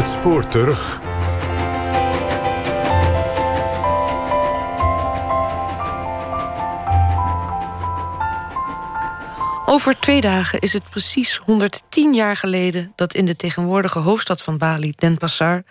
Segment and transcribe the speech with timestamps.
[0.00, 1.00] Het spoor terug.
[9.66, 14.58] Over twee dagen is het precies 110 jaar geleden dat in de tegenwoordige hoofdstad van
[14.58, 15.62] Bali, Denpasar,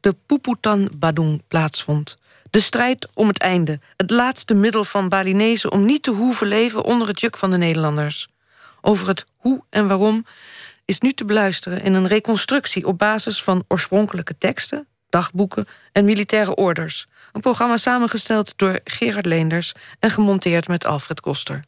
[0.00, 2.18] de Puputan Badung plaatsvond.
[2.50, 6.84] De strijd om het einde, het laatste middel van Balinese om niet te hoeven leven
[6.84, 8.28] onder het juk van de Nederlanders.
[8.80, 10.24] Over het hoe en waarom
[10.86, 16.54] is nu te beluisteren in een reconstructie op basis van oorspronkelijke teksten, dagboeken en militaire
[16.54, 17.06] orders.
[17.32, 21.64] Een programma samengesteld door Gerard Leenders en gemonteerd met Alfred Koster.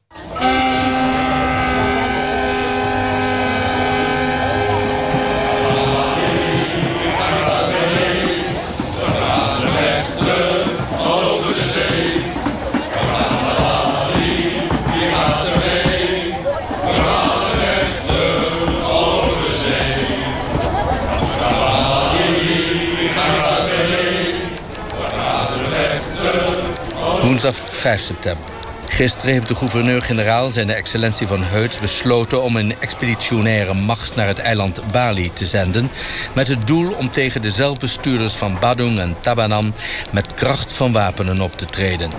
[27.43, 28.45] Woensdag 5 september.
[28.85, 34.39] Gisteren heeft de gouverneur-generaal, zijn excellentie van Heut, besloten om een expeditionaire macht naar het
[34.39, 35.91] eiland Bali te zenden.
[36.35, 39.75] Met het doel om tegen de zelfbestuurders van Badung en Tabanan
[40.13, 42.11] met kracht van wapenen op te treden.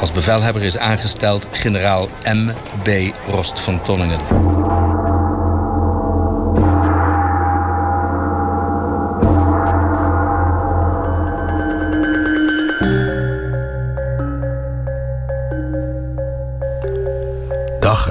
[0.00, 2.46] Als bevelhebber is aangesteld generaal M.
[2.82, 2.88] B.
[3.28, 4.55] Rost van Tonningen.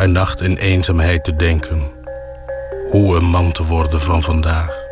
[0.06, 1.92] En nacht in eenzaamheid te denken.
[2.90, 4.84] Hoe een man te worden van vandaag.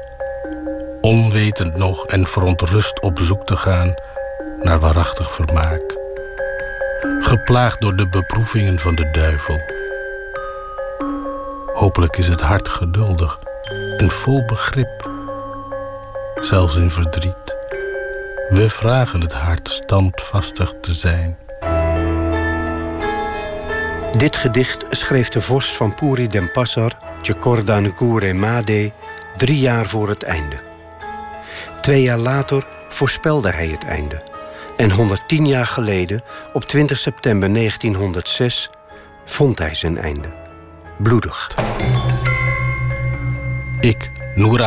[1.02, 3.94] Onwetend nog en verontrust op zoek te gaan
[4.62, 5.98] naar waarachtig vermaak.
[7.20, 9.62] Geplaagd door de beproevingen van de duivel.
[11.74, 13.40] Hopelijk is het hart geduldig
[13.98, 15.10] en vol begrip.
[16.36, 17.56] Zelfs in verdriet.
[18.50, 21.38] We vragen het hart standvastig te zijn.
[24.18, 28.92] Dit gedicht schreef de vorst van Puri Denpasar, Jakorda Ngure Made,
[29.38, 30.62] drie jaar voor het einde.
[31.82, 34.24] Twee jaar later voorspelde hij het einde.
[34.78, 38.70] En 110 jaar geleden, op 20 september 1906,
[39.26, 40.34] vond hij zijn einde.
[40.98, 41.56] Bloedig.
[43.80, 44.12] Ik,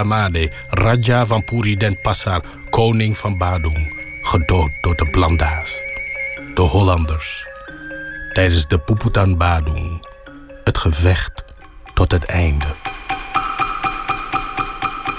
[0.04, 5.82] Made, Raja van Puri Denpasar, koning van Badung, gedood door de Blanda's,
[6.54, 7.45] de Hollanders
[8.36, 10.06] tijdens de Puputan Badung.
[10.64, 11.44] Het gevecht
[11.94, 12.66] tot het einde.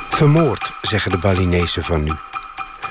[0.09, 2.11] Vermoord, zeggen de Balinese van nu.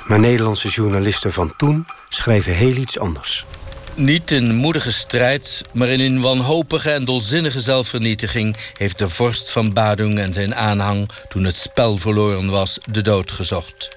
[0.06, 3.44] Maar Nederlandse journalisten van toen schrijven heel iets anders.
[3.94, 8.56] Niet in moedige strijd, maar in een wanhopige en dolzinnige zelfvernietiging...
[8.72, 13.30] heeft de vorst van Badung en zijn aanhang, toen het spel verloren was, de dood
[13.30, 13.96] gezocht.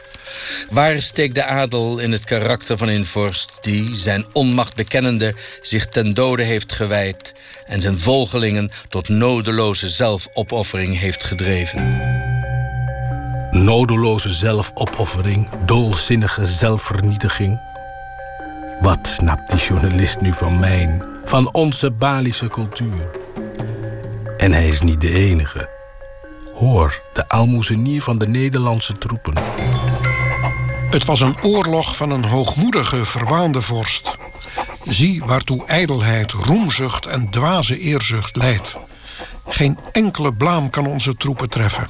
[0.69, 5.87] Waar steekt de adel in het karakter van een vorst die, zijn onmacht bekennende, zich
[5.87, 7.33] ten dode heeft gewijd
[7.65, 12.17] en zijn volgelingen tot nodeloze zelfopoffering heeft gedreven?
[13.51, 17.59] Nodeloze zelfopoffering, dolzinnige zelfvernietiging.
[18.81, 23.09] Wat snapt die journalist nu van mijn, van onze Balische cultuur?
[24.37, 25.69] En hij is niet de enige.
[26.53, 29.33] Hoor, de aalmoezenier van de Nederlandse troepen.
[30.89, 34.17] Het was een oorlog van een hoogmoedige, verwaande vorst.
[34.83, 38.77] Zie waartoe ijdelheid, roemzucht en dwaze eerzucht leidt.
[39.47, 41.89] Geen enkele blaam kan onze troepen treffen.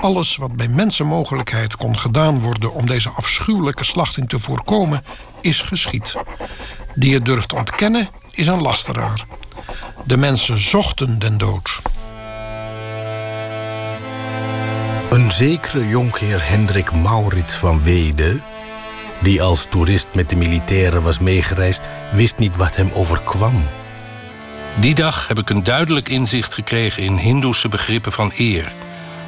[0.00, 5.04] Alles wat bij mensenmogelijkheid kon gedaan worden om deze afschuwelijke slachting te voorkomen,
[5.40, 6.16] is geschied.
[6.94, 9.26] Die het durft ontkennen, is een lasteraar.
[10.04, 11.80] De mensen zochten den dood.
[15.12, 18.40] Een zekere jonkheer Hendrik Maurits van Wede,
[19.20, 23.64] die als toerist met de militairen was meegereisd, wist niet wat hem overkwam.
[24.80, 28.72] Die dag heb ik een duidelijk inzicht gekregen in Hindoese begrippen van eer,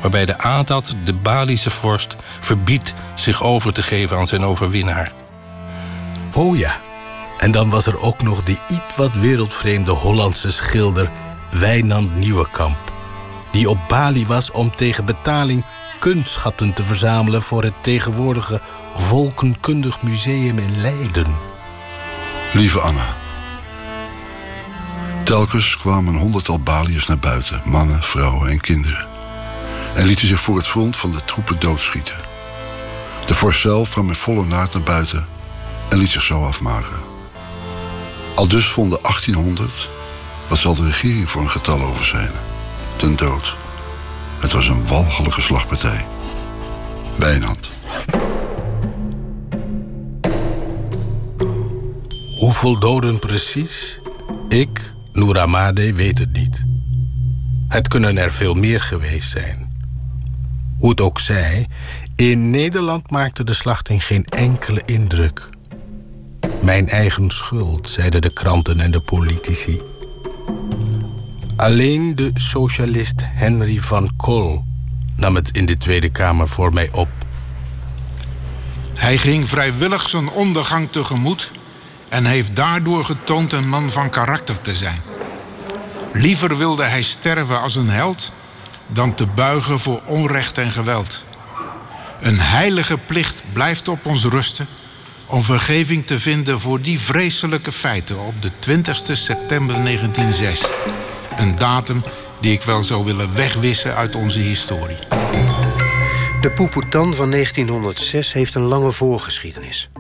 [0.01, 5.13] waarbij de Adat, de Balische vorst, verbiedt zich over te geven aan zijn overwinnaar.
[6.33, 6.77] Oh ja,
[7.39, 11.11] en dan was er ook nog die iets wat wereldvreemde Hollandse schilder
[11.51, 12.94] Wijnand Nieuwenkamp
[13.55, 15.65] die op Bali was om tegen betaling
[15.99, 18.61] kunstschatten te verzamelen voor het tegenwoordige
[18.97, 21.27] Volkenkundig Museum in Leiden.
[22.53, 23.15] Lieve Anna.
[25.25, 29.07] Telkens kwamen een honderdtal Baliërs naar buiten, mannen, vrouwen en kinderen.
[29.95, 32.17] En lieten zich voor het front van de troepen doodschieten.
[33.27, 35.27] De zelf kwam in volle naad naar buiten
[35.89, 36.99] en liet zich zo afmaken.
[38.35, 39.89] Al dus vonden 1800,
[40.49, 42.31] wat zal de regering voor een getal over zijn?
[42.97, 43.55] Ten dood.
[44.41, 46.05] Het was een walgelijke slagpartij.
[47.19, 47.69] Wijnand.
[52.39, 54.01] Hoeveel doden precies?
[54.49, 56.65] Ik, Nouramade, weet het niet.
[57.69, 59.73] Het kunnen er veel meer geweest zijn.
[60.79, 61.69] Hoe het ook zij,
[62.17, 65.49] in Nederland maakte de slachting geen enkele indruk.
[66.63, 69.81] Mijn eigen schuld, zeiden de kranten en de politici.
[71.57, 74.65] Alleen de socialist Henry van Kol
[75.17, 77.09] nam het in de Tweede Kamer voor mij op.
[78.95, 81.51] Hij ging vrijwillig zijn ondergang tegemoet
[82.09, 85.01] en heeft daardoor getoond een man van karakter te zijn.
[86.13, 88.33] Liever wilde hij sterven als een held
[88.87, 91.23] dan te buigen voor onrecht en geweld.
[92.21, 94.67] Een heilige plicht blijft op ons rusten
[95.27, 100.63] om vergeving te vinden voor die vreselijke feiten op de 20 september 1906.
[101.37, 102.03] Een datum
[102.41, 104.97] die ik wel zou willen wegwissen uit onze historie.
[106.41, 109.91] De Poepoetan van 1906 heeft een lange voorgeschiedenis.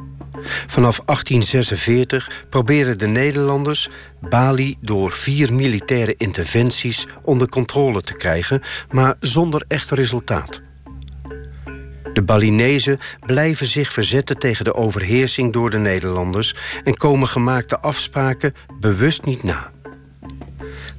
[0.66, 3.88] Vanaf 1846 probeerden de Nederlanders
[4.20, 10.62] Bali door vier militaire interventies onder controle te krijgen, maar zonder echt resultaat.
[12.12, 16.54] De Balinezen blijven zich verzetten tegen de overheersing door de Nederlanders
[16.84, 19.72] en komen gemaakte afspraken bewust niet na.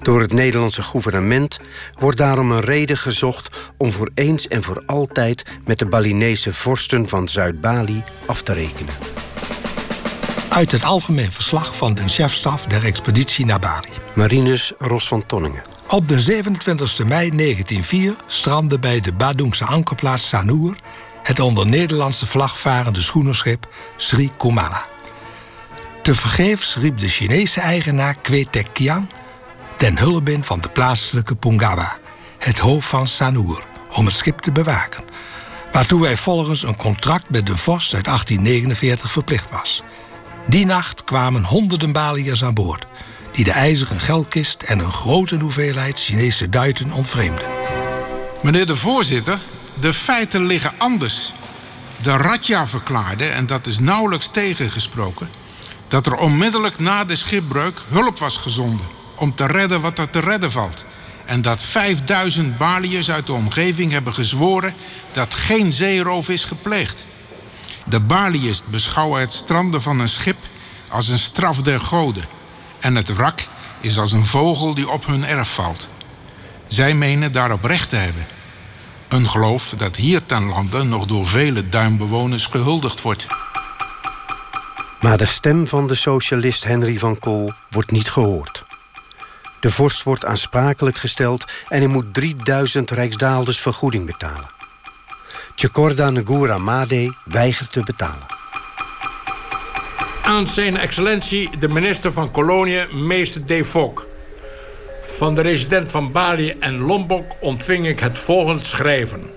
[0.06, 1.60] Door het Nederlandse gouvernement
[2.00, 7.10] wordt daarom een reden gezocht om voor eens en voor altijd met de Balinese vorsten
[7.10, 8.94] van Zuid-Bali af te rekenen.
[10.50, 13.90] Uit het algemeen verslag van de chefstaf der expeditie naar Bali.
[14.16, 15.63] Marinus Ros van Tonningen.
[15.90, 20.78] Op de 27 mei 1904 strandde bij de Badungse ankerplaats Sanur
[21.24, 23.68] het onder Nederlandse vlag varende schoenerschip
[23.98, 24.86] Sri Kumala.
[26.02, 29.07] Tevergeefs riep de Chinese eigenaar Kwetek Kiang
[29.77, 31.98] ten hulp van de plaatselijke Pungawa,
[32.39, 33.63] het hoofd van Sanur,
[33.94, 35.04] om het schip te bewaken,
[35.72, 39.83] waartoe hij volgens een contract met de vorst uit 1849 verplicht was.
[40.48, 42.86] Die nacht kwamen honderden Baliërs aan boord,
[43.31, 47.45] die de ijzeren geldkist en een grote hoeveelheid Chinese duiten ontvreemden.
[48.42, 49.39] Meneer de voorzitter,
[49.80, 51.33] de feiten liggen anders.
[52.01, 55.30] De Radja verklaarde, en dat is nauwelijks tegengesproken,
[55.88, 60.20] dat er onmiddellijk na de schipbreuk hulp was gezonden om te redden wat er te
[60.20, 60.86] redden valt.
[61.26, 64.74] En dat 5000 Baliërs uit de omgeving hebben gezworen
[65.14, 67.06] dat geen zeeroof is gepleegd.
[67.86, 70.38] De Baliërs beschouwen het stranden van een schip
[70.88, 72.26] als een straf der goden.
[72.80, 73.48] En het wrak
[73.80, 75.88] is als een vogel die op hun erf valt.
[76.68, 78.26] Zij menen daarop recht te hebben.
[79.08, 83.28] Een geloof dat hier ten lande nog door vele duimbewoners gehuldigd wordt.
[85.00, 88.65] Maar de stem van de socialist Henry van Kool wordt niet gehoord.
[89.66, 94.50] De vorst wordt aansprakelijk gesteld en hij moet 3000 rijksdaalders vergoeding betalen.
[95.56, 98.26] Tjekorda Negura Made weigert te betalen.
[100.24, 104.08] Aan zijn excellentie de minister van Koloniën, meester De Fok.
[105.02, 109.30] Van de resident van Bali en Lombok ontving ik het volgende schrijven.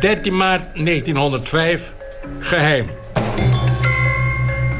[0.00, 1.94] 13 maart 1905,
[2.38, 2.90] geheim.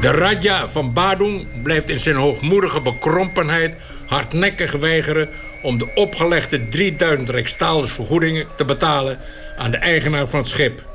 [0.01, 3.75] De Raja van Badung blijft in zijn hoogmoedige bekrompenheid
[4.07, 5.29] hardnekkig weigeren
[5.61, 9.19] om de opgelegde 3000 rijksdaalders vergoedingen te betalen
[9.57, 10.85] aan de eigenaar van het schip.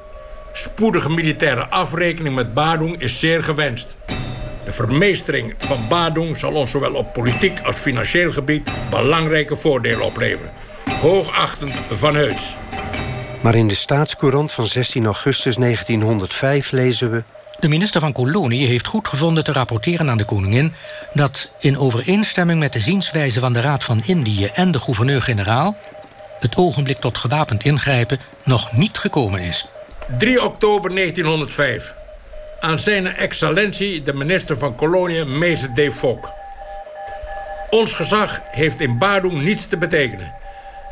[0.53, 3.97] Spoedige militaire afrekening met Badung is zeer gewenst.
[4.65, 10.53] De vermeestering van Badung zal ons zowel op politiek als financieel gebied belangrijke voordelen opleveren.
[11.01, 12.57] Hoogachtend van Heuts.
[13.43, 17.23] Maar in de staatscourant van 16 augustus 1905 lezen we...
[17.61, 20.75] De minister van Kolonie heeft goed gevonden te rapporteren aan de koningin...
[21.13, 25.77] dat in overeenstemming met de zienswijze van de Raad van Indië en de gouverneur-generaal...
[26.41, 29.67] het ogenblik tot gewapend ingrijpen nog niet gekomen is.
[30.19, 31.95] 3 oktober 1905.
[32.61, 36.33] Aan zijn excellentie de minister van Koloniën, meester De Fok.
[37.71, 40.33] Ons gezag heeft in Badung niets te betekenen.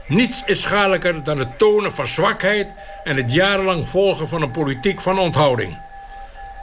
[0.07, 2.73] Niets is schadelijker dan het tonen van zwakheid...
[3.05, 5.87] en het jarenlang volgen van een politiek van onthouding.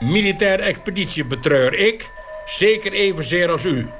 [0.00, 2.10] Militaire expeditie betreur ik,
[2.46, 3.90] zeker evenzeer als u.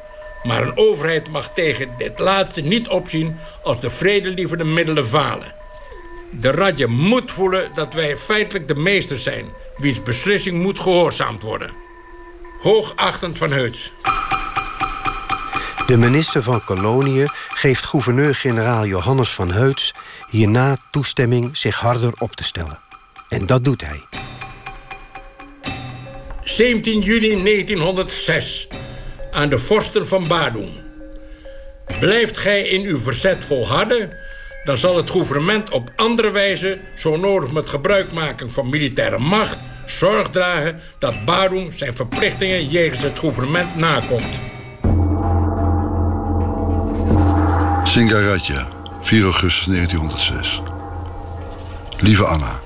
[0.43, 5.55] Maar een overheid mag tegen dit laatste niet opzien als de vredelievende middelen falen.
[6.31, 11.73] De Radje moet voelen dat wij feitelijk de meester zijn, wiens beslissing moet gehoorzaamd worden.
[12.61, 13.93] Hoogachtend van Heuts.
[15.87, 19.95] De minister van Koloniën geeft gouverneur-generaal Johannes van Heuts
[20.29, 22.79] hierna toestemming zich harder op te stellen.
[23.29, 24.05] En dat doet hij.
[26.47, 28.69] 17 juni 1906
[29.31, 30.69] aan de vorsten van Badung.
[32.01, 34.11] Blijft gij in uw verzet volharden,
[34.65, 40.31] dan zal het gouvernement op andere wijze, zo nodig met gebruikmaking van militaire macht, zorg
[40.31, 44.43] dragen dat Badung zijn verplichtingen jegens het gouvernement nakomt.
[47.85, 48.69] Singaratja,
[49.01, 50.61] 4 augustus 1906.
[52.01, 52.66] Lieve Anna.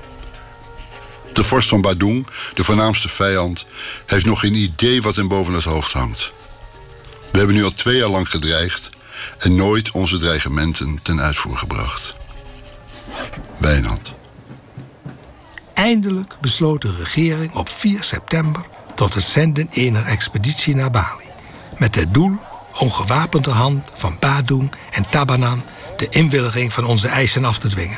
[1.33, 3.65] De vorst van Badung, de voornaamste vijand,
[4.05, 6.31] heeft nog geen idee wat hem boven het hoofd hangt.
[7.31, 8.89] We hebben nu al twee jaar lang gedreigd
[9.37, 12.13] en nooit onze dreigementen ten uitvoer gebracht.
[13.57, 14.13] Wijnand.
[15.73, 21.25] Eindelijk besloot de regering op 4 september tot het zenden ener expeditie naar Bali.
[21.77, 22.37] Met het doel
[22.77, 25.63] om gewapende hand van Badung en Tabanan
[25.97, 27.97] de inwilliging van onze eisen af te dwingen.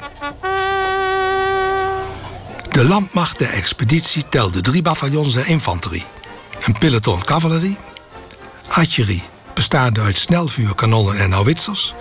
[2.74, 6.04] De landmacht der expeditie telde drie bataljons der infanterie,
[6.66, 7.78] een peloton cavalerie,
[8.68, 11.94] artillerie bestaande uit snelvuurkanonnen en houwitsers,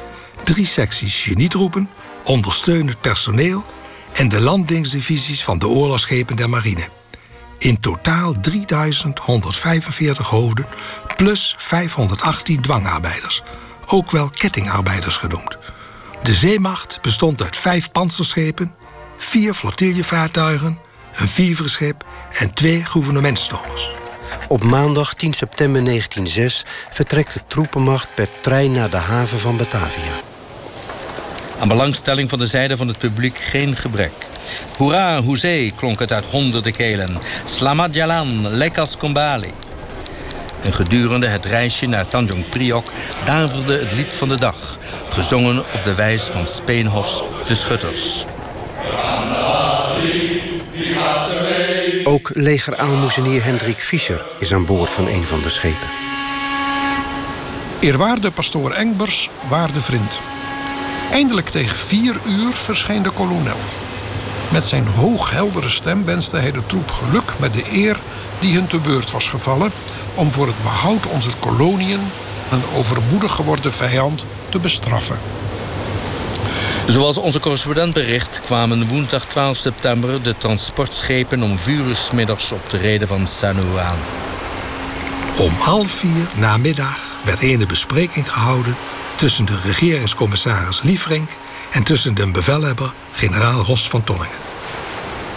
[0.44, 1.88] drie secties genietroepen,
[2.24, 3.64] ondersteunend personeel
[4.12, 6.88] en de landingsdivisies van de oorlogsschepen der marine.
[7.58, 10.66] In totaal 3145 hoofden
[11.16, 13.42] plus 518 dwangarbeiders,
[13.86, 15.56] ook wel kettingarbeiders genoemd.
[16.22, 18.74] De zeemacht bestond uit vijf panzerschepen,
[19.22, 20.78] vier flottillevaartuigen,
[21.16, 22.04] een vierverschip
[22.38, 23.90] en twee gouvernementstomers.
[24.48, 30.12] Op maandag 10 september 1906 vertrekt de troepenmacht per trein naar de haven van Batavia.
[31.60, 34.12] Aan belangstelling van de zijde van het publiek geen gebrek.
[34.76, 37.18] Hoera, hoezee, klonk het uit honderden kelen.
[37.44, 39.52] Slamat Jalan, lekas kombali.
[40.62, 42.92] En gedurende het reisje naar Tanjong Priok
[43.24, 48.24] daverde het lied van de dag, gezongen op de wijs van Speenhofs De Schutters.
[52.04, 55.88] Ook legeraalmoezenier Hendrik Fischer is aan boord van een van de schepen.
[57.80, 60.18] Eerwaarde pastoor Engbers, waarde vriend.
[61.12, 63.56] Eindelijk tegen vier uur verscheen de kolonel.
[64.52, 67.96] Met zijn hoogheldere stem wenste hij de troep geluk met de eer
[68.40, 69.70] die hun te beurt was gevallen
[70.14, 72.00] om voor het behoud onze koloniën
[72.50, 75.16] een overmoedig geworden vijand te bestraffen.
[76.86, 82.68] Zoals onze correspondent bericht kwamen woensdag 12 september de transportschepen om vuur uur middags op
[82.68, 83.98] de reden van Sanu aan.
[85.38, 88.76] Om half vier namiddag werd een bespreking gehouden
[89.16, 91.30] tussen de regeringscommissaris Liefrink
[91.72, 94.36] en tussen de bevelhebber generaal Ros van Tonningen.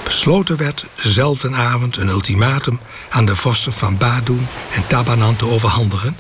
[0.04, 6.18] Besloten werd dezelfde avond een ultimatum aan de vorsten van Badoen en Tabanan te overhandigen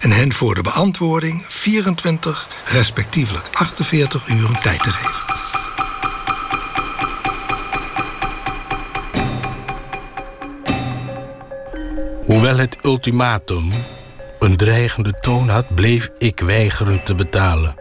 [0.00, 5.36] en hen voor de beantwoording 24, respectievelijk 48 uur tijd te geven.
[12.24, 13.72] Hoewel het ultimatum
[14.38, 17.74] een dreigende toon had, bleef ik weigeren te betalen.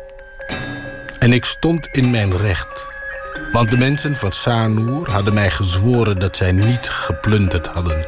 [1.19, 2.87] En ik stond in mijn recht.
[3.51, 8.05] Want de mensen van Sanur hadden mij gezworen dat zij niet geplunderd hadden.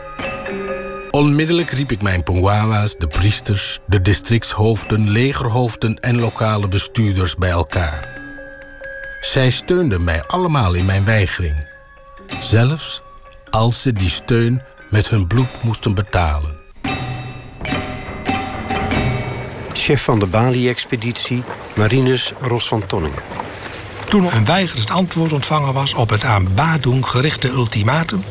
[1.11, 8.07] Onmiddellijk riep ik mijn Pongwawa's, de priesters, de districtshoofden, legerhoofden en lokale bestuurders bij elkaar.
[9.21, 11.67] Zij steunden mij allemaal in mijn weigering.
[12.39, 13.01] Zelfs
[13.49, 16.57] als ze die steun met hun bloed moesten betalen.
[19.73, 21.43] Chef van de Bali-expeditie,
[21.75, 23.23] Marinus Ros van Tonningen.
[24.05, 28.21] Toen een weigerend antwoord ontvangen was op het aan Badung gerichte ultimatum,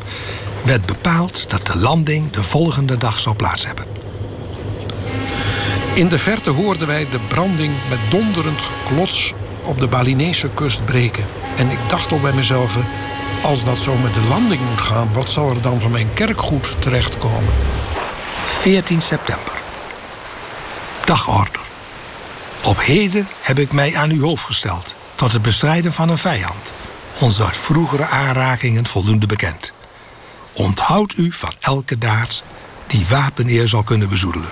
[0.63, 3.85] werd bepaald dat de landing de volgende dag zou plaats hebben.
[5.93, 11.25] In de verte hoorden wij de branding met donderend geklots op de Balinese kust breken.
[11.57, 12.77] En ik dacht al bij mezelf,
[13.43, 16.81] als dat zo met de landing moet gaan, wat zal er dan van mijn kerkgoed
[16.81, 17.53] terechtkomen?
[18.45, 19.53] 14 september.
[21.05, 21.61] Dagorder.
[22.63, 26.71] Op heden heb ik mij aan uw hoofd gesteld tot het bestrijden van een vijand.
[27.19, 29.71] Ons uit vroegere aanrakingen voldoende bekend.
[30.59, 32.43] Onthoud u van elke daad
[32.87, 34.49] die wapeneer zal kunnen bezoedelen.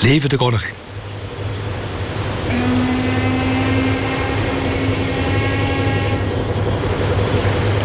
[0.00, 0.74] Leven de koningin.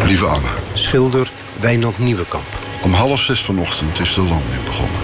[0.04, 0.48] Lieve Anne.
[0.72, 2.44] Schilder Wijnand Nieuwekamp.
[2.82, 5.00] Om half zes vanochtend is de landing begonnen.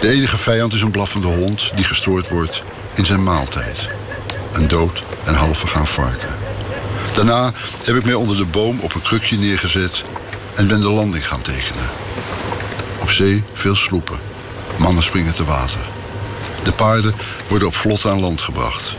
[0.00, 2.62] De enige vijand is een blaffende hond die gestoord wordt
[2.94, 3.88] in zijn maaltijd.
[4.52, 6.34] Een dood en half vergaan varken.
[7.14, 7.52] Daarna
[7.84, 10.04] heb ik mij onder de boom op een krukje neergezet
[10.56, 11.88] en ben de landing gaan tekenen.
[13.00, 14.18] Op zee veel sloepen.
[14.76, 15.80] Mannen springen te water.
[16.64, 17.14] De paarden
[17.48, 18.94] worden op vlot aan land gebracht.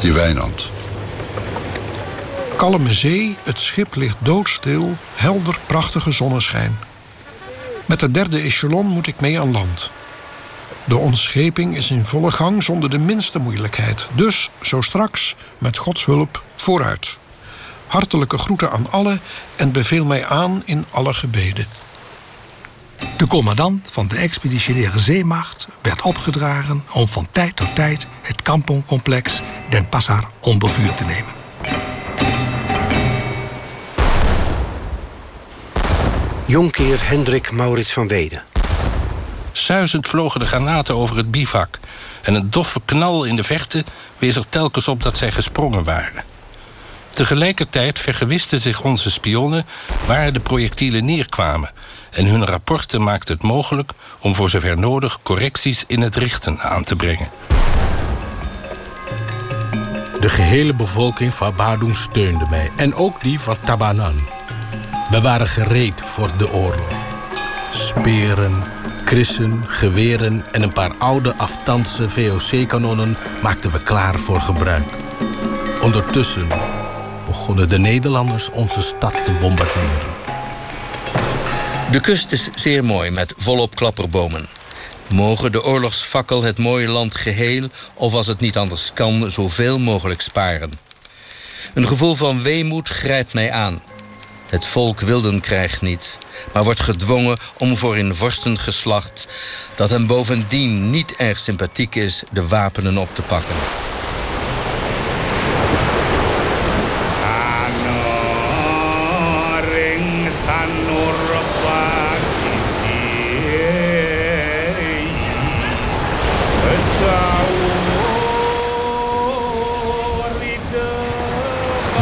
[0.00, 0.68] Je Wijnand.
[2.56, 6.78] Kalme zee, het schip ligt doodstil, helder, prachtige zonneschijn.
[7.86, 9.90] Met de derde echelon moet ik mee aan land.
[10.84, 14.06] De ontscheping is in volle gang zonder de minste moeilijkheid.
[14.12, 17.16] Dus, zo straks, met Gods hulp, vooruit.
[17.86, 19.20] Hartelijke groeten aan allen
[19.56, 21.66] en beveel mij aan in alle gebeden.
[23.16, 29.40] De commandant van de expeditionaire zeemacht werd opgedragen om van tijd tot tijd het kampongcomplex
[29.70, 31.34] Den Passar onder vuur te nemen.
[36.46, 38.44] Jonkheer Hendrik Maurits van Weden.
[39.52, 41.78] Suizend vlogen de granaten over het bivak.
[42.22, 43.86] En een doffe knal in de vechten
[44.18, 46.24] wees er telkens op dat zij gesprongen waren.
[47.16, 49.66] Tegelijkertijd vergewisten zich onze spionnen
[50.06, 51.70] waar de projectielen neerkwamen.
[52.10, 56.84] En hun rapporten maakten het mogelijk om voor zover nodig correcties in het richten aan
[56.84, 57.28] te brengen.
[60.20, 62.70] De gehele bevolking van Badung steunde mij.
[62.76, 64.20] En ook die van Tabanan.
[65.10, 66.92] We waren gereed voor de oorlog.
[67.70, 68.62] Speren,
[69.04, 74.86] krissen, geweren en een paar oude aftandse VOC-kanonnen maakten we klaar voor gebruik.
[75.82, 76.48] Ondertussen
[77.46, 80.14] begonnen de Nederlanders onze stad te bombarderen.
[81.90, 84.48] De kust is zeer mooi met volop klapperbomen.
[85.12, 90.20] Mogen de oorlogsfakkel het mooie land geheel, of als het niet anders kan, zoveel mogelijk
[90.20, 90.70] sparen.
[91.74, 93.82] Een gevoel van weemoed grijpt mij aan.
[94.48, 96.18] Het volk wil den krijg niet,
[96.52, 99.28] maar wordt gedwongen om voor een vorstengeslacht...
[99.74, 103.56] dat hem bovendien niet erg sympathiek is, de wapenen op te pakken.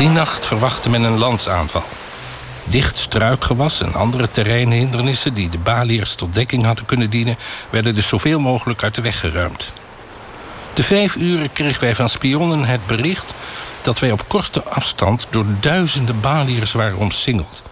[0.05, 1.83] Die nacht verwachtte men een landsaanval.
[2.65, 7.37] Dicht struikgewas en andere terreinhindernissen die de Baliërs tot dekking hadden kunnen dienen,
[7.71, 9.73] werden dus zoveel mogelijk uit de weg geruimd.
[10.75, 13.33] De vijf uren kregen wij van spionnen het bericht
[13.83, 17.63] dat wij op korte afstand door duizenden Baliërs waren omsingeld,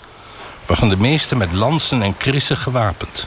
[0.67, 3.27] waarvan de meeste met lansen en krissen gewapend.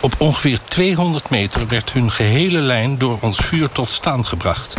[0.00, 4.74] Op ongeveer 200 meter werd hun gehele lijn door ons vuur tot staan gebracht.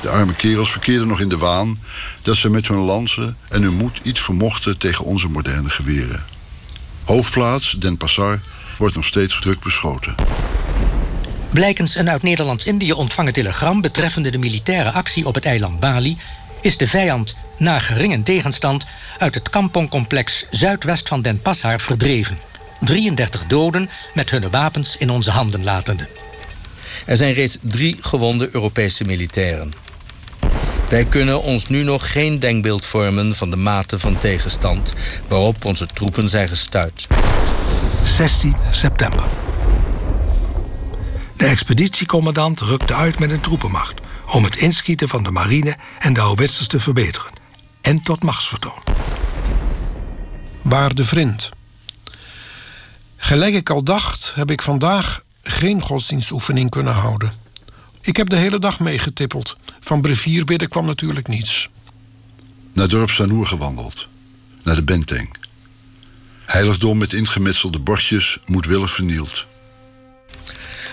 [0.00, 1.78] De arme kerels verkeerden nog in de waan
[2.22, 6.24] dat ze met hun lansen en hun moed iets vermochten tegen onze moderne geweren.
[7.04, 8.40] Hoofdplaats, Den Passar,
[8.78, 10.14] wordt nog steeds druk beschoten.
[11.50, 16.18] Blijkens een uit Nederlands-Indië ontvangen telegram betreffende de militaire actie op het eiland Bali
[16.60, 18.86] is de vijand na geringe tegenstand
[19.18, 22.38] uit het kampongcomplex zuidwest van Den Passar verdreven.
[22.80, 26.08] 33 doden met hun wapens in onze handen latende.
[27.06, 29.72] Er zijn reeds drie gewonde Europese militairen.
[30.90, 34.94] Wij kunnen ons nu nog geen denkbeeld vormen van de mate van tegenstand
[35.28, 37.06] waarop onze troepen zijn gestuit.
[38.04, 39.24] 16 september.
[41.36, 44.00] De expeditiecommandant rukte uit met een troepenmacht
[44.32, 47.32] om het inschieten van de marine en de houwitsers te verbeteren
[47.80, 48.82] en tot machtsvertoon.
[50.62, 51.48] Waarde vriend.
[53.16, 57.39] Gelijk ik al dacht, heb ik vandaag geen godsdienstoefening kunnen houden.
[58.02, 59.56] Ik heb de hele dag meegetippeld.
[59.80, 61.68] Van brevierbidden kwam natuurlijk niets.
[62.72, 64.06] Naar dorp Sanoer gewandeld.
[64.62, 65.34] Naar de Benteng.
[66.44, 69.46] Heiligdom met ingemetselde bordjes, moedwillig vernield.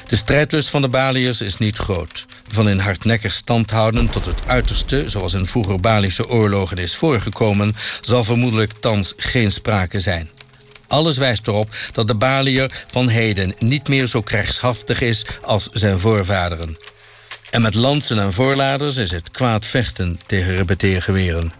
[0.08, 2.26] De strijdlust van de Baliërs is niet groot.
[2.48, 7.76] Van in hardnekkig stand houden tot het uiterste, zoals in vroeger Balische oorlogen is voorgekomen,
[8.02, 10.30] zal vermoedelijk thans geen sprake zijn.
[10.88, 16.00] Alles wijst erop dat de Baliër van heden niet meer zo krijgshaftig is als zijn
[16.00, 16.78] voorvaderen.
[17.58, 21.54] En met lansen en voorladers is het kwaad vechten tegen repeteergeweren.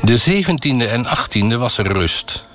[0.00, 2.46] De 17e en 18e was er rust.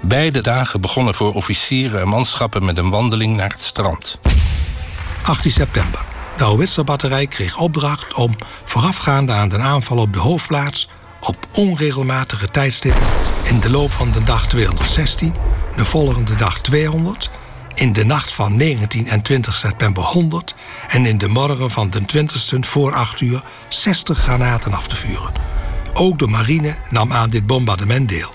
[0.00, 4.18] Beide dagen begonnen voor officieren en manschappen met een wandeling naar het strand.
[5.22, 6.04] 18 september.
[6.36, 10.88] De Howitzer-batterij kreeg opdracht om voorafgaande aan de aanval op de hoofdplaats
[11.20, 13.06] op onregelmatige tijdstippen
[13.44, 15.34] in de loop van de dag 216,
[15.76, 17.30] de volgende dag 200,
[17.74, 20.54] in de nacht van 19 en 20 september 100
[20.88, 25.32] en in de morgen van de 20ste voor 8 uur 60 granaten af te vuren.
[25.94, 28.34] Ook de marine nam aan dit bombardement deel.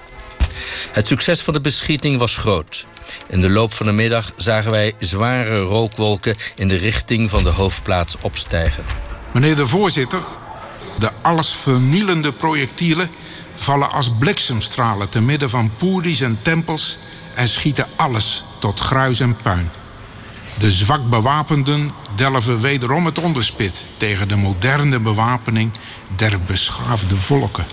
[0.92, 2.86] Het succes van de beschieting was groot.
[3.28, 7.50] In de loop van de middag zagen wij zware rookwolken in de richting van de
[7.50, 8.84] hoofdplaats opstijgen.
[9.34, 10.20] Meneer de voorzitter,
[11.00, 13.10] de allesvernielende projectielen
[13.56, 16.98] vallen als bliksemstralen te midden van poeries en tempels
[17.36, 19.70] en schieten alles tot gruis en puin.
[20.60, 25.72] De zwak bewapenden delven wederom het onderspit tegen de moderne bewapening
[26.16, 27.66] der beschaafde volken.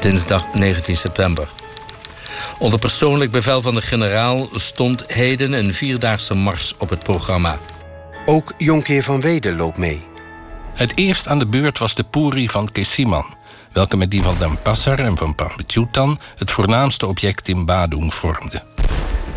[0.00, 1.48] Dinsdag 19 september.
[2.58, 7.58] Onder persoonlijk bevel van de generaal stond heden een vierdaagse mars op het programma.
[8.26, 10.06] Ook Jonkheer van Weden loopt mee.
[10.74, 13.34] Het eerst aan de beurt was de Puri van Kesiman,
[13.72, 18.62] welke met die van Denpasar en van Pampetjutan het voornaamste object in Badung vormde.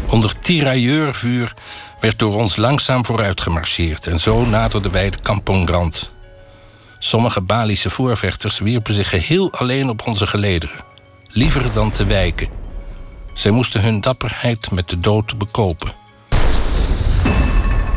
[0.10, 1.54] Onder tirailleurvuur
[2.00, 6.12] werd door ons langzaam vooruit gemarcheerd en zo naderden wij de kampongrand.
[7.00, 10.84] Sommige Balische voorvechters wierpen zich geheel alleen op onze gelederen,
[11.28, 12.50] liever dan te wijken.
[13.34, 16.03] Zij moesten hun dapperheid met de dood bekopen.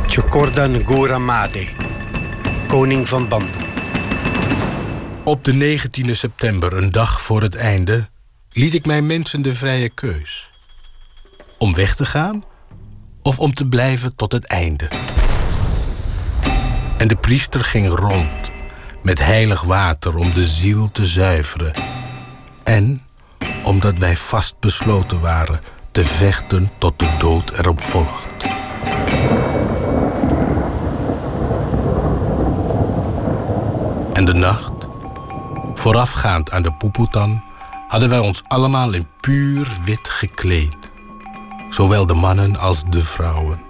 [0.08, 1.66] Chokorda Ngora Made,
[2.66, 3.66] koning van Bandung.
[5.24, 8.08] Op de 19e september, een dag voor het einde,
[8.52, 10.50] liet ik mijn mensen de vrije keus.
[11.58, 12.44] Om weg te gaan
[13.22, 14.88] of om te blijven tot het einde.
[16.98, 18.50] En de priester ging rond
[19.02, 21.72] met heilig water om de ziel te zuiveren.
[22.64, 23.02] En
[23.64, 28.34] omdat wij vastbesloten waren te vechten tot de dood erop volgt.
[34.16, 34.72] En de nacht,
[35.74, 37.42] voorafgaand aan de Puputan,
[37.88, 40.76] hadden wij ons allemaal in puur wit gekleed.
[41.70, 43.60] Zowel de mannen als de vrouwen.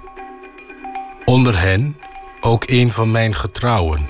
[1.25, 1.97] Onder hen
[2.41, 4.07] ook een van mijn getrouwen,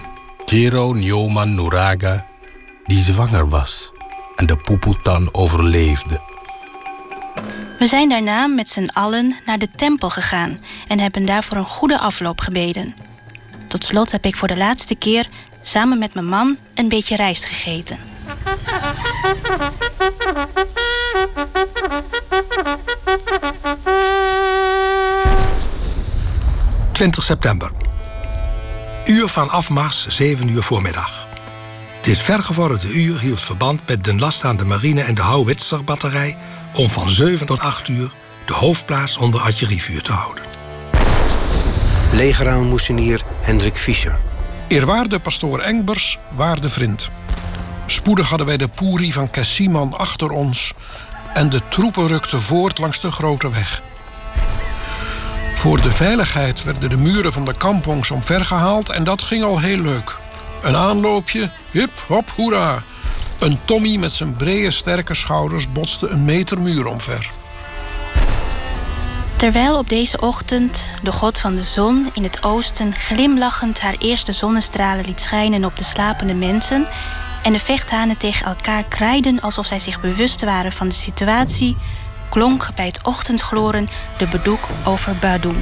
[0.47, 2.27] Jero Nyoman Nuraga,
[2.85, 3.93] die zwanger was
[4.35, 6.21] en de Puputan overleefde.
[7.79, 11.99] We zijn daarna met z'n allen naar de tempel gegaan en hebben daarvoor een goede
[11.99, 12.95] afloop gebeden.
[13.69, 15.29] Tot slot heb ik voor de laatste keer
[15.69, 17.99] samen met mijn man een beetje rijst gegeten.
[26.93, 27.71] 20 september.
[29.07, 31.27] Uur van afmars, 7 uur voormiddag.
[32.03, 36.37] Dit vergevorderde uur hield verband met de last aan de marine en de Howitzer-batterij...
[36.75, 38.11] om van 7 tot 8 uur
[38.47, 40.45] de hoofdplaats onder artillerievuur te houden.
[42.13, 44.19] Legeraanmoesenier Hendrik Fischer.
[44.69, 47.09] Eerwaarde pastoor Engbers, waarde vriend.
[47.87, 50.73] Spoedig hadden wij de Puri van Kessiman achter ons...
[51.35, 53.83] en de troepen rukten voort langs de grote weg.
[55.55, 58.89] Voor de veiligheid werden de muren van de kampongs omvergehaald...
[58.89, 60.17] en dat ging al heel leuk.
[60.63, 62.83] Een aanloopje, hip, hop, hoera.
[63.39, 67.31] Een Tommy met zijn brede, sterke schouders botste een meter muur omver.
[69.37, 74.33] Terwijl op deze ochtend de god van de zon in het oosten glimlachend haar eerste
[74.33, 76.87] zonnestralen liet schijnen op de slapende mensen
[77.43, 81.77] en de vechthanen tegen elkaar kraaiden alsof zij zich bewust waren van de situatie,
[82.29, 85.57] klonk bij het ochtendgloren de bedoek over Badung.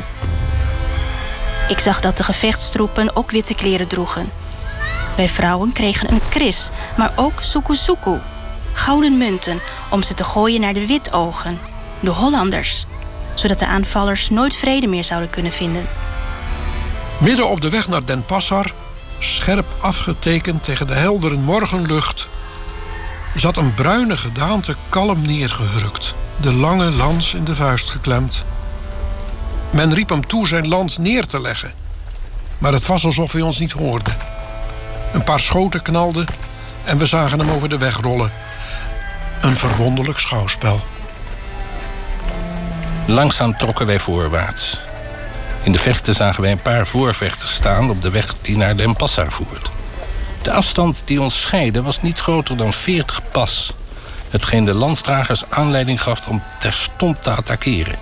[1.69, 4.31] Ik zag dat de gevechtstroepen ook witte kleren droegen.
[5.17, 8.19] Wij vrouwen kregen een kris, maar ook suku
[8.73, 9.61] gouden munten
[9.91, 11.59] om ze te gooien naar de witogen,
[12.01, 12.87] de Hollanders,
[13.35, 15.87] zodat de aanvallers nooit vrede meer zouden kunnen vinden.
[17.19, 18.73] Midden op de weg naar Den Passar,
[19.19, 22.27] scherp afgetekend tegen de heldere morgenlucht,
[23.35, 28.45] zat een bruine gedaante kalm neergehurkt, de lange lans in de vuist geklemd.
[29.71, 31.73] Men riep hem toe zijn lans neer te leggen,
[32.59, 34.11] maar het was alsof hij ons niet hoorde.
[35.13, 36.27] Een paar schoten knalden
[36.85, 38.33] en we zagen hem over de weg rollen.
[39.41, 40.81] Een verwonderlijk schouwspel.
[43.07, 44.79] Langzaam trokken wij voorwaarts.
[45.63, 48.97] In de vechten zagen wij een paar voorvechters staan op de weg die naar Den
[48.97, 49.71] Passar voert.
[50.43, 53.73] De afstand die ons scheidde was niet groter dan 40 pas.
[54.31, 57.99] Hetgeen de landstragers aanleiding gaf om terstond te attackeren.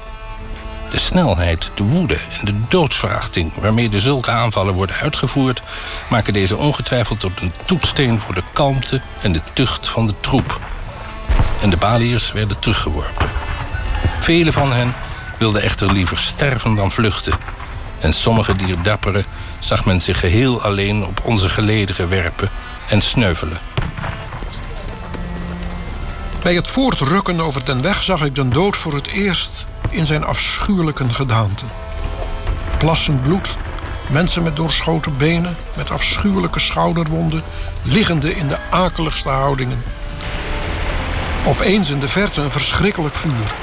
[0.91, 5.63] De snelheid, de woede en de doodsverachting waarmee de zulke aanvallen worden uitgevoerd,
[6.09, 10.61] maken deze ongetwijfeld tot een toetsteen voor de kalmte en de tucht van de troep.
[11.63, 13.42] En de Baliërs werden teruggeworpen.
[14.21, 14.95] Vele van hen
[15.39, 17.33] wilden echter liever sterven dan vluchten.
[18.01, 19.25] En sommige dier dapperen
[19.59, 22.51] zag men zich geheel alleen op onze gelederen werpen
[22.89, 23.59] en sneuvelen.
[26.43, 30.25] Bij het voortrukken over den weg zag ik de dood voor het eerst in zijn
[30.25, 31.65] afschuwelijke gedaante.
[32.79, 33.57] Plassend bloed,
[34.07, 37.43] mensen met doorschoten benen, met afschuwelijke schouderwonden,
[37.83, 39.83] liggende in de akeligste houdingen.
[41.47, 43.55] Opeens in de verte een verschrikkelijk vuur.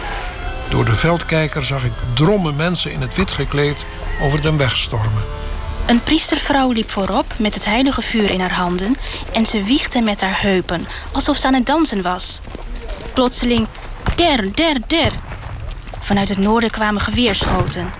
[0.69, 3.86] Door de veldkijker zag ik drommen mensen in het wit gekleed
[4.21, 5.23] over den weg stormen.
[5.88, 8.95] Een priestervrouw liep voorop met het heilige vuur in haar handen
[9.34, 12.39] en ze wiegde met haar heupen alsof ze aan het dansen was.
[13.13, 13.67] Plotseling,
[14.15, 15.12] der, der, der.
[15.99, 17.91] Vanuit het noorden kwamen geweerschoten.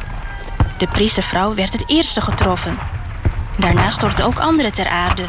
[0.78, 2.78] De priestervrouw werd het eerste getroffen.
[3.58, 5.26] Daarna stortten ook anderen ter aarde.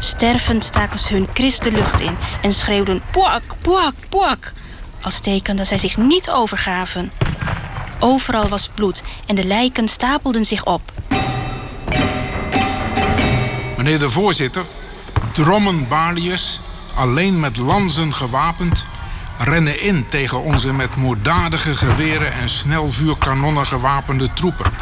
[0.00, 4.52] Stervend staken ze hun kris de lucht in en schreeuwden poak, poak, poak.
[5.02, 7.12] Als teken dat zij zich niet overgaven.
[7.98, 10.80] Overal was bloed en de lijken stapelden zich op.
[13.76, 14.64] Meneer de voorzitter,
[15.32, 16.60] drommen Baliërs,
[16.94, 18.84] alleen met lanzen gewapend,
[19.38, 24.72] rennen in tegen onze met moorddadige geweren en snelvuurkanonnen gewapende troepen.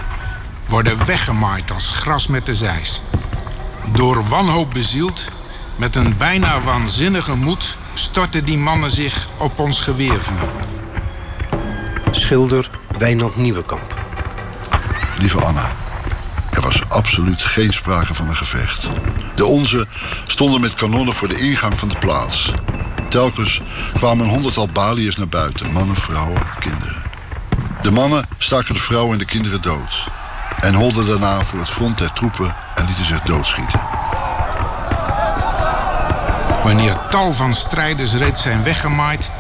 [0.69, 3.03] Worden weggemaaid als gras met de zeis.
[3.93, 5.25] Door wanhoop bezield,
[5.77, 10.49] met een bijna waanzinnige moed, storten die mannen zich op ons geweervuur.
[12.11, 13.95] Schilder Wijnand Nieuwenkamp.
[15.19, 15.71] Lieve Anna,
[16.51, 18.87] er was absoluut geen sprake van een gevecht.
[19.35, 19.87] De onze
[20.27, 22.53] stonden met kanonnen voor de ingang van de plaats.
[23.09, 23.61] Telkens
[23.95, 25.73] kwamen een honderdtal baliërs naar buiten.
[25.73, 27.03] Mannen, vrouwen, kinderen.
[27.83, 30.09] De mannen staken de vrouwen en de kinderen dood.
[30.61, 33.81] En holden daarna voor het front der troepen en lieten zich doodschieten.
[36.65, 39.31] Wanneer tal van strijders reeds zijn weggemaaid,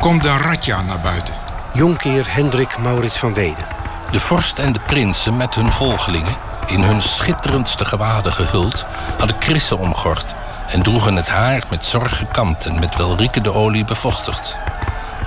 [0.00, 1.34] komt de Ratja naar buiten.
[1.72, 3.66] Jonkheer Hendrik Maurits van Weden.
[4.10, 8.84] De vorst en de prinsen met hun volgelingen, in hun schitterendste gewaden gehuld,
[9.18, 10.34] hadden krissen omgord
[10.68, 14.56] en droegen het haar met zorg gekamd en met welriekende olie bevochtigd.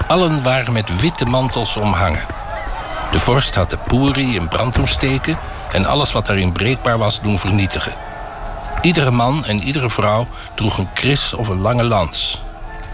[0.08, 2.26] Allen waren met witte mantels omhangen.
[3.12, 5.38] De vorst had de poeri in brand doen steken
[5.72, 8.09] en alles wat daarin breekbaar was doen vernietigen.
[8.82, 12.42] Iedere man en iedere vrouw droeg een kris of een lange lans.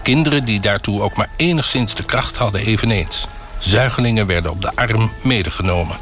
[0.02, 3.26] Kinderen die daartoe ook maar enigszins de kracht hadden eveneens.
[3.58, 5.96] Zuigelingen werden op de arm medegenomen.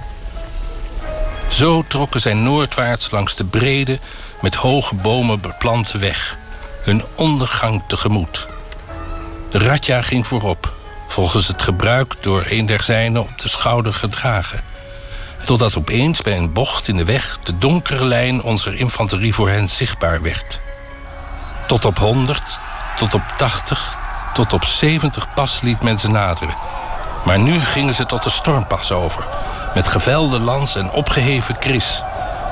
[1.51, 3.99] Zo trokken zij noordwaarts langs de brede,
[4.43, 6.37] met hoge bomen beplante weg,
[6.83, 8.47] hun ondergang tegemoet.
[9.51, 10.73] De Ratja ging voorop,
[11.09, 14.74] volgens het gebruik door een der zijnen op de schouder gedragen.
[15.45, 19.69] Totdat opeens bij een bocht in de weg de donkere lijn onze infanterie voor hen
[19.69, 20.61] zichtbaar werd.
[21.67, 22.61] Tot op 100,
[22.97, 23.99] tot op 80,
[24.35, 26.55] tot op 70 pas liet men ze naderen.
[27.25, 29.25] Maar nu gingen ze tot de stormpas over,
[29.75, 32.03] met gevelde lans en opgeheven kris.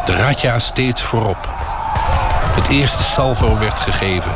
[0.04, 1.48] De Ratja steeds voorop.
[2.54, 4.32] Het eerste salvo werd gegeven.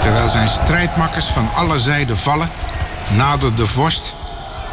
[0.00, 2.50] Terwijl zijn strijdmakkers van alle zijden vallen,
[3.16, 4.13] nadert de vorst,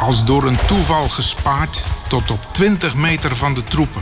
[0.02, 4.02] als door een toeval gespaard, tot op 20 meter van de troepen,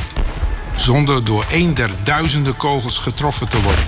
[0.76, 3.84] zonder door een der duizenden kogels getroffen te worden.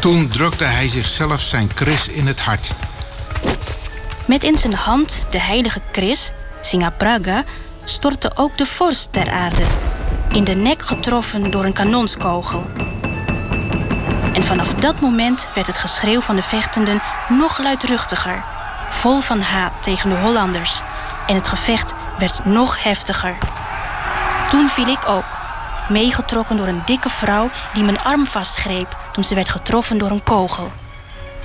[0.00, 2.70] Toen drukte hij zichzelf zijn kris in het hart.
[4.26, 6.30] Met in zijn hand de heilige Chris,
[6.62, 7.44] Singapraga,
[7.84, 9.62] stortte ook de vorst ter aarde,
[10.28, 12.66] in de nek getroffen door een kanonskogel.
[14.32, 18.44] En vanaf dat moment werd het geschreeuw van de vechtenden nog luidruchtiger,
[18.90, 20.82] vol van haat tegen de Hollanders.
[21.26, 23.36] En het gevecht werd nog heftiger.
[24.50, 25.24] Toen viel ik ook,
[25.88, 30.22] meegetrokken door een dikke vrouw die mijn arm vastgreep toen ze werd getroffen door een
[30.22, 30.72] kogel.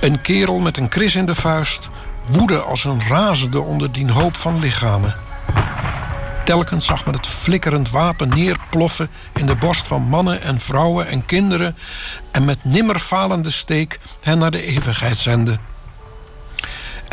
[0.00, 1.88] Een kerel met een kris in de vuist
[2.26, 5.14] woedde als een razende onder dien hoop van lichamen.
[6.44, 11.26] Telkens zag men het flikkerend wapen neerploffen in de borst van mannen en vrouwen en
[11.26, 11.76] kinderen
[12.30, 15.73] en met nimmer falende steek hen naar de eeuwigheid zenden.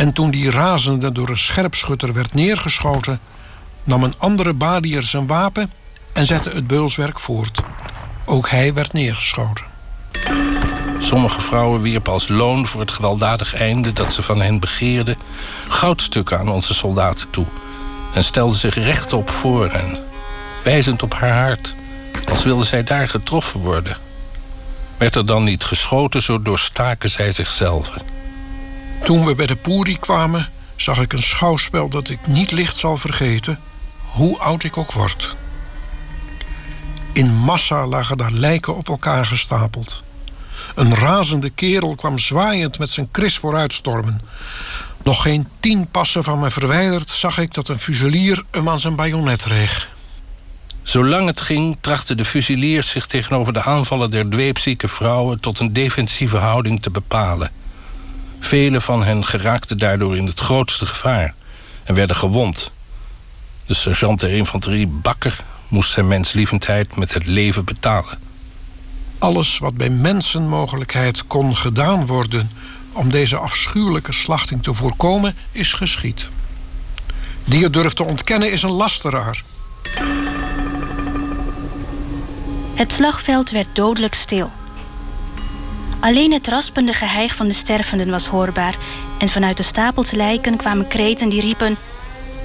[0.02, 3.20] En toen die razende door een scherpschutter werd neergeschoten,
[3.84, 5.72] nam een andere badier zijn wapen
[6.14, 7.62] en zette het beulswerk voort.
[8.26, 9.66] Ook hij werd neergeschoten.
[11.00, 15.18] Sommige vrouwen wierpen als loon voor het gewelddadig einde dat ze van hen begeerden
[15.68, 17.46] goudstukken aan onze soldaten toe
[18.14, 20.00] en stelden zich rechtop voor hen,
[20.64, 21.76] wijzend op haar hart,
[22.30, 23.98] als wilde zij daar getroffen worden.
[24.98, 27.92] Werd er dan niet geschoten, zo doorstaken zij zichzelf.
[29.04, 32.98] Toen we bij de Poeri kwamen, zag ik een schouwspel dat ik niet licht zal
[32.98, 33.60] vergeten,
[33.98, 35.36] hoe oud ik ook word.
[37.14, 40.04] In massa lagen daar lijken op elkaar gestapeld.
[40.76, 44.22] Een razende kerel kwam zwaaiend met zijn kris vooruitstormen.
[45.04, 48.96] Nog geen tien passen van me verwijderd zag ik dat een fuselier hem aan zijn
[48.96, 49.90] bajonet reeg.
[50.84, 55.74] Zolang het ging, trachten de fusiliers zich tegenover de aanvallen der dweepzieke vrouwen tot een
[55.74, 57.52] defensieve houding te bepalen.
[58.44, 61.34] Velen van hen geraakten daardoor in het grootste gevaar
[61.84, 62.72] en werden gewond.
[63.66, 68.20] De sergeant der infanterie Bakker moest zijn menslievendheid met het leven betalen.
[69.20, 72.50] Alles wat bij mensenmogelijkheid kon gedaan worden
[72.94, 76.30] om deze afschuwelijke slachting te voorkomen, is geschied.
[77.44, 79.44] Die het durft te ontkennen is een lasteraar.
[82.74, 84.52] Het slagveld werd dodelijk stil.
[86.02, 88.76] Alleen het raspende geheig van de stervenden was hoorbaar...
[89.20, 91.78] en vanuit de stapels lijken kwamen kreten die riepen...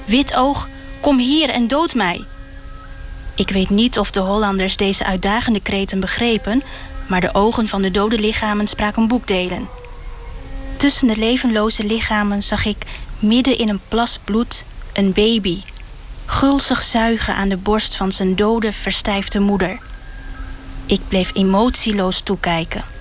[0.05, 0.67] Witoog,
[0.99, 2.23] kom hier en dood mij.
[3.35, 6.63] Ik weet niet of de Hollanders deze uitdagende kreten begrepen,
[7.07, 9.67] maar de ogen van de dode lichamen spraken boekdelen.
[10.77, 12.85] Tussen de levenloze lichamen zag ik
[13.19, 15.61] midden in een plas bloed een baby,
[16.25, 19.79] gulzig zuigen aan de borst van zijn dode, verstijfde moeder.
[20.85, 22.96] Ik bleef emotieloos toekijken.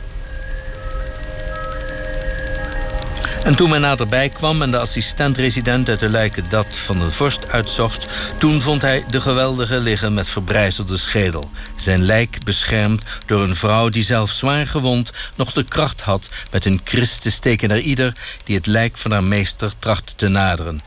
[3.46, 7.48] En toen men naderbij kwam en de assistent-resident uit de lijken dat van de vorst
[7.48, 8.06] uitzocht,
[8.38, 11.50] toen vond hij de geweldige liggen met verbrijzelde schedel.
[11.76, 16.64] Zijn lijk beschermd door een vrouw die zelf zwaar gewond nog de kracht had met
[16.64, 18.12] een krist te steken naar ieder
[18.44, 20.80] die het lijk van haar meester trachtte te naderen.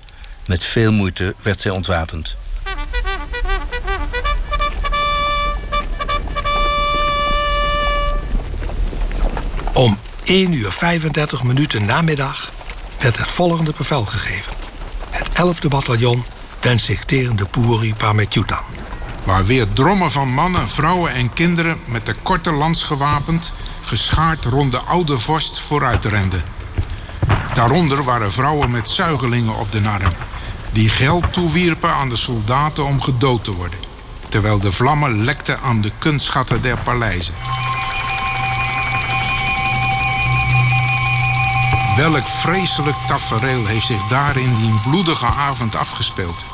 [0.46, 2.36] Met veel moeite werd zij ontwapend.
[9.74, 9.98] Om
[10.30, 12.50] 1 uur 35 minuten namiddag
[13.00, 14.54] werd het volgende bevel gegeven.
[15.10, 16.24] Het 11e bataljon
[16.62, 18.64] wenst zich tegen de Puri Pametjutan.
[19.26, 24.72] Waar weer drommen van mannen, vrouwen en kinderen met de korte lans gewapend, geschaard rond
[24.72, 26.44] de oude vorst vooruit renden.
[27.54, 30.14] Daaronder waren vrouwen met zuigelingen op de narren,
[30.72, 33.80] die geld toewierpen aan de soldaten om gedood te worden,
[34.30, 37.34] terwijl de vlammen lekten aan de kunstschatten der paleizen.
[42.00, 46.46] Welk vreselijk tafereel heeft zich daar in die bloedige avond afgespeeld.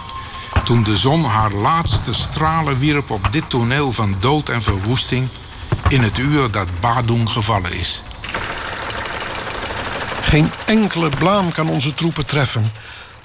[0.63, 5.27] Toen de zon haar laatste stralen wierp op dit toneel van dood en verwoesting...
[5.89, 8.01] in het uur dat Badung gevallen is.
[10.21, 12.71] Geen enkele blaam kan onze troepen treffen...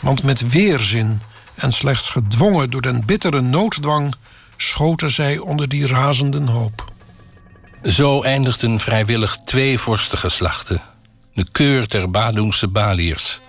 [0.01, 1.23] want met weerzin
[1.55, 4.15] en slechts gedwongen door den bittere nooddwang...
[4.57, 6.93] schoten zij onder die razenden hoop.
[7.83, 10.91] Zo eindigden vrijwillig twee vorstengeslachten
[11.35, 13.41] de keur der Badungse Baliërs,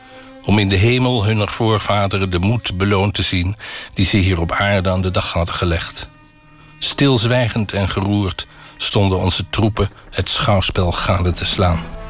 [0.45, 3.55] om in de hemel hunner voorvaderen de moed beloond te zien
[3.93, 6.07] die ze hier op aarde aan de dag hadden gelegd.
[6.79, 12.00] Stilzwijgend en geroerd stonden onze troepen het schouwspel gade te slaan.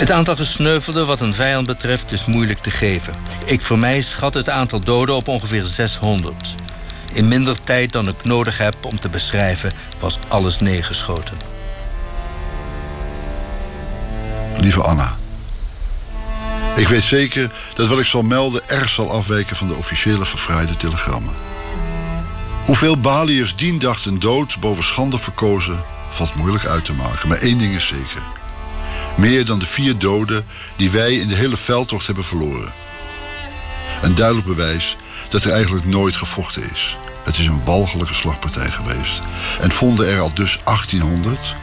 [0.00, 3.14] Het aantal gesneuvelden wat een vijand betreft is moeilijk te geven.
[3.44, 6.54] Ik voor mij schat het aantal doden op ongeveer 600.
[7.12, 11.36] In minder tijd dan ik nodig heb om te beschrijven was alles neergeschoten.
[14.56, 15.16] Lieve Anna.
[16.76, 20.76] Ik weet zeker dat wat ik zal melden erg zal afwijken van de officiële verfraaide
[20.76, 21.34] telegrammen.
[22.64, 27.28] Hoeveel Baliërs dien dachten dood boven schande verkozen, valt moeilijk uit te maken.
[27.28, 28.39] Maar één ding is zeker.
[29.20, 32.72] Meer dan de vier doden die wij in de hele veldtocht hebben verloren.
[34.02, 34.96] Een duidelijk bewijs
[35.28, 36.96] dat er eigenlijk nooit gevochten is.
[37.24, 39.20] Het is een walgelijke slagpartij geweest.
[39.60, 41.54] En vonden er al dus 1800,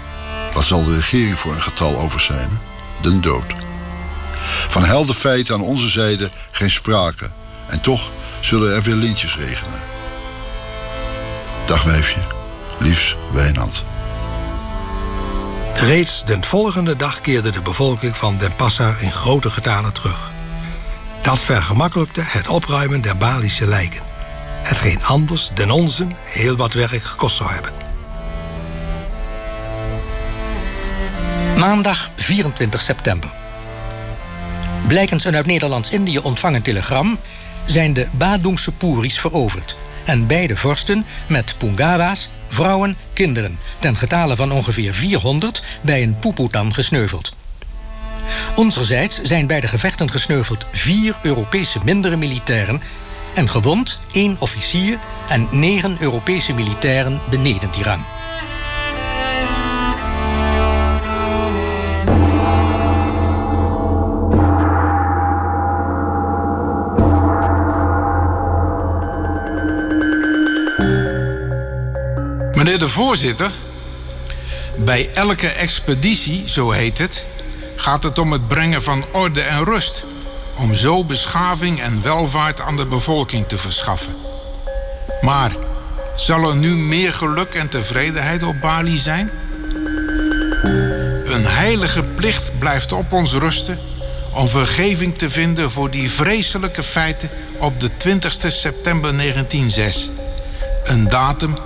[0.54, 2.60] wat zal de regering voor een getal over zijn,
[3.02, 3.54] de dood.
[4.67, 7.30] Van heldenfeiten aan onze zijde geen sprake.
[7.67, 9.80] En toch zullen er weer lintjes regenen.
[11.65, 12.22] Dag wijfje,
[12.80, 13.84] liefs Wijnand.
[15.78, 20.32] Reeds de volgende dag keerde de bevolking van Den Passa in grote getalen terug.
[21.22, 24.02] Dat vergemakkelijkte het opruimen der Balische lijken.
[24.62, 27.72] Hetgeen anders den onze heel wat werk gekost zou hebben.
[31.58, 33.30] Maandag 24 september.
[34.88, 37.18] Blijkens een uit Nederlands-Indië ontvangen telegram...
[37.66, 43.60] zijn de Badungse Puris veroverd en beide vorsten met Pungawa's, vrouwen, kinderen...
[43.79, 47.33] ten getale van ongeveer 400 bij een Puputan gesneuveld.
[48.55, 52.81] Onzerzijds zijn bij de gevechten gesneuveld vier Europese mindere militairen...
[53.33, 54.97] en gewond één officier
[55.29, 58.01] en negen Europese militairen beneden die rang.
[72.58, 73.52] Meneer de voorzitter,
[74.78, 77.26] bij elke expeditie, zo heet het,
[77.76, 80.04] gaat het om het brengen van orde en rust.
[80.56, 84.15] Om zo beschaving en welvaart aan de bevolking te verschaffen.
[85.21, 85.52] Maar
[86.15, 89.31] zal er nu meer geluk en tevredenheid op Bali zijn?
[91.25, 93.79] Een heilige plicht blijft op ons rusten
[94.34, 100.10] om vergeving te vinden voor die vreselijke feiten op de 20 september 1906.
[100.84, 101.58] Een datum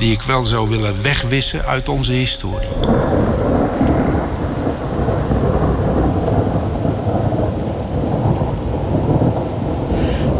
[0.00, 2.68] die ik wel zou willen wegwissen uit onze historie.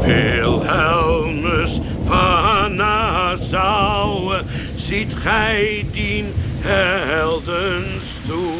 [0.00, 4.34] Wilhelmus van Nassau
[4.76, 8.50] ziet gij dien heldenstoet.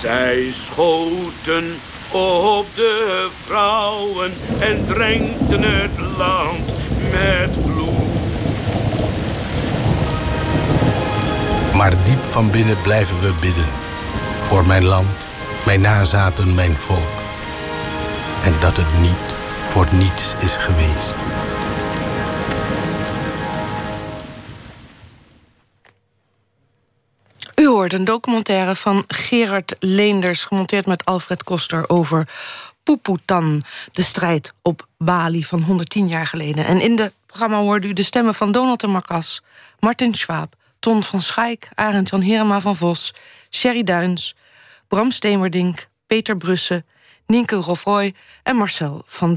[0.00, 1.64] Zij schoten
[2.10, 6.74] op de vrouwen en drenkten het land
[7.12, 7.96] met bloed.
[11.76, 13.66] Maar diep van binnen blijven we bidden.
[14.40, 15.08] Voor mijn land,
[15.64, 17.18] mijn nazaten, mijn volk.
[18.44, 21.14] En dat het niet voor niets is geweest.
[27.54, 32.28] U hoort een documentaire van Gerard Leenders, gemonteerd met Alfred Koster over
[32.82, 33.62] Poepoetan,
[33.92, 36.66] de strijd op Bali van 110 jaar geleden.
[36.66, 39.42] En in de programma hoorde u de stemmen van Donald de Marcas,
[39.80, 43.14] Martin Schwab, Ton van Schaik, Arend Jan Herema van Vos,
[43.50, 44.34] Sherry Duins,
[44.88, 46.84] Bram Stemerdink, Peter Brussen,
[47.26, 49.34] Nienke Rofroy en Marcel van